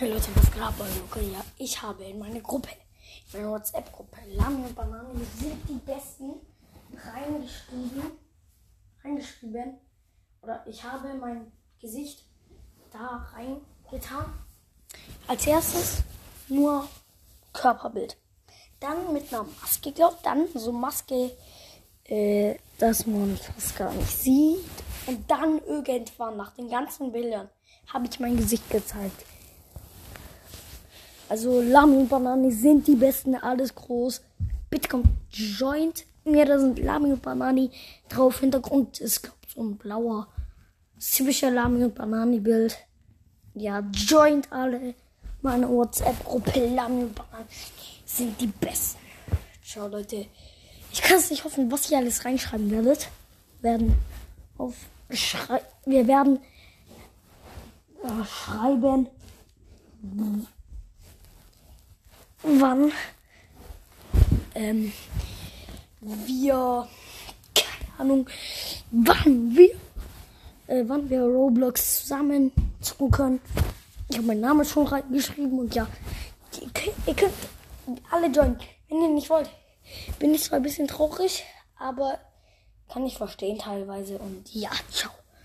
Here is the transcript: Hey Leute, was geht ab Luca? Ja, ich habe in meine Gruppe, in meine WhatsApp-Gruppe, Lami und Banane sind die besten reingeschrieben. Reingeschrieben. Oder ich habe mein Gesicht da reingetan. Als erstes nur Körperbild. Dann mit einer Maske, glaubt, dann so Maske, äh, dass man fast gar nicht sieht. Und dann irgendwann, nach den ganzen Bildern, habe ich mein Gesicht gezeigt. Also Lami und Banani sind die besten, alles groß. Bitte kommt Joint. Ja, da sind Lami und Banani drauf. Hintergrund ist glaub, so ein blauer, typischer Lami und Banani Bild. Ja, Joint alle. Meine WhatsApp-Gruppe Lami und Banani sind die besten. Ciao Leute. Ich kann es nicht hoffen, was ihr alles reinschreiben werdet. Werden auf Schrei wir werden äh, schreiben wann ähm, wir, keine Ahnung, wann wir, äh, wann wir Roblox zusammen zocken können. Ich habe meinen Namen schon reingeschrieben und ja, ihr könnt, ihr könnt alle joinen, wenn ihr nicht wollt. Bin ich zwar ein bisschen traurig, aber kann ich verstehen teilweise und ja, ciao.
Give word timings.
Hey 0.00 0.08
Leute, 0.08 0.34
was 0.34 0.50
geht 0.50 0.62
ab 0.62 0.72
Luca? 0.78 1.20
Ja, 1.20 1.44
ich 1.58 1.82
habe 1.82 2.04
in 2.04 2.18
meine 2.18 2.40
Gruppe, 2.40 2.70
in 2.70 3.38
meine 3.38 3.50
WhatsApp-Gruppe, 3.50 4.16
Lami 4.28 4.64
und 4.64 4.74
Banane 4.74 5.10
sind 5.38 5.58
die 5.68 5.74
besten 5.74 6.36
reingeschrieben. 7.04 8.10
Reingeschrieben. 9.04 9.74
Oder 10.40 10.64
ich 10.66 10.82
habe 10.82 11.12
mein 11.12 11.52
Gesicht 11.78 12.24
da 12.90 13.28
reingetan. 13.34 14.32
Als 15.28 15.46
erstes 15.46 15.98
nur 16.48 16.88
Körperbild. 17.52 18.16
Dann 18.80 19.12
mit 19.12 19.30
einer 19.30 19.44
Maske, 19.60 19.92
glaubt, 19.92 20.24
dann 20.24 20.48
so 20.54 20.72
Maske, 20.72 21.36
äh, 22.04 22.54
dass 22.78 23.06
man 23.06 23.36
fast 23.36 23.76
gar 23.76 23.92
nicht 23.92 24.16
sieht. 24.16 24.64
Und 25.06 25.30
dann 25.30 25.58
irgendwann, 25.66 26.38
nach 26.38 26.54
den 26.54 26.70
ganzen 26.70 27.12
Bildern, 27.12 27.50
habe 27.92 28.06
ich 28.06 28.18
mein 28.18 28.38
Gesicht 28.38 28.70
gezeigt. 28.70 29.26
Also 31.30 31.60
Lami 31.62 31.98
und 31.98 32.08
Banani 32.08 32.50
sind 32.50 32.88
die 32.88 32.96
besten, 32.96 33.36
alles 33.36 33.72
groß. 33.72 34.20
Bitte 34.68 34.88
kommt 34.88 35.06
Joint. 35.30 36.04
Ja, 36.24 36.44
da 36.44 36.58
sind 36.58 36.80
Lami 36.80 37.12
und 37.12 37.22
Banani 37.22 37.70
drauf. 38.08 38.40
Hintergrund 38.40 38.98
ist 38.98 39.22
glaub, 39.22 39.36
so 39.46 39.62
ein 39.62 39.76
blauer, 39.76 40.26
typischer 40.98 41.52
Lami 41.52 41.84
und 41.84 41.94
Banani 41.94 42.40
Bild. 42.40 42.76
Ja, 43.54 43.78
Joint 43.92 44.50
alle. 44.50 44.96
Meine 45.40 45.68
WhatsApp-Gruppe 45.68 46.66
Lami 46.74 47.04
und 47.04 47.14
Banani 47.14 47.46
sind 48.04 48.40
die 48.40 48.48
besten. 48.48 48.98
Ciao 49.64 49.86
Leute. 49.86 50.26
Ich 50.92 51.00
kann 51.00 51.18
es 51.18 51.30
nicht 51.30 51.44
hoffen, 51.44 51.70
was 51.70 51.88
ihr 51.92 51.98
alles 51.98 52.24
reinschreiben 52.24 52.72
werdet. 52.72 53.08
Werden 53.60 53.94
auf 54.58 54.74
Schrei 55.12 55.60
wir 55.86 56.08
werden 56.08 56.40
äh, 58.02 58.24
schreiben 58.24 59.06
wann 62.58 62.92
ähm, 64.54 64.92
wir, 66.00 66.88
keine 67.54 67.98
Ahnung, 67.98 68.26
wann 68.90 69.56
wir, 69.56 69.74
äh, 70.66 70.84
wann 70.86 71.08
wir 71.08 71.22
Roblox 71.22 72.02
zusammen 72.02 72.52
zocken 72.80 73.10
können. 73.10 73.40
Ich 74.08 74.16
habe 74.16 74.26
meinen 74.26 74.40
Namen 74.40 74.64
schon 74.64 74.86
reingeschrieben 74.86 75.58
und 75.58 75.74
ja, 75.74 75.86
ihr 76.60 76.70
könnt, 76.70 76.96
ihr 77.06 77.14
könnt 77.14 77.34
alle 78.10 78.26
joinen, 78.28 78.58
wenn 78.88 79.02
ihr 79.02 79.08
nicht 79.08 79.30
wollt. 79.30 79.50
Bin 80.18 80.34
ich 80.34 80.42
zwar 80.42 80.58
ein 80.58 80.62
bisschen 80.62 80.88
traurig, 80.88 81.44
aber 81.78 82.18
kann 82.88 83.06
ich 83.06 83.16
verstehen 83.16 83.58
teilweise 83.58 84.18
und 84.18 84.52
ja, 84.52 84.70
ciao. 84.90 85.19